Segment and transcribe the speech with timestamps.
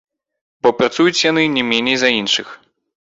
[0.65, 2.47] Бо, працуюць яны не меней за іншых.